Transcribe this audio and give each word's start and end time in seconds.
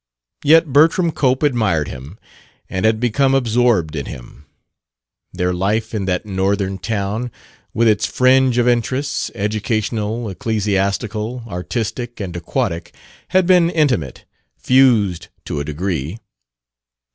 Yet 0.43 0.73
Bertram 0.73 1.11
Cope 1.11 1.43
admired 1.43 1.87
him 1.87 2.17
and 2.67 2.87
had 2.87 2.99
become 2.99 3.35
absorbed 3.35 3.95
in 3.95 4.07
him. 4.07 4.47
Their 5.31 5.53
life 5.53 5.93
in 5.93 6.05
that 6.05 6.25
northern 6.25 6.79
town, 6.79 7.29
with 7.71 7.87
its 7.87 8.07
fringe 8.07 8.57
of 8.57 8.67
interests 8.67 9.29
educational, 9.35 10.27
ecclesiastical, 10.27 11.43
artistic 11.45 12.19
and 12.19 12.35
aquatic 12.35 12.95
had 13.27 13.45
been 13.45 13.69
intimate, 13.69 14.25
fused 14.57 15.27
to 15.45 15.59
a 15.59 15.63
degree. 15.65 16.17